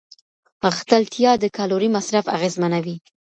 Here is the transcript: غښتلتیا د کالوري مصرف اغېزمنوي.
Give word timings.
غښتلتیا 0.63 1.31
د 1.39 1.45
کالوري 1.57 1.89
مصرف 1.95 2.25
اغېزمنوي. 2.35 2.95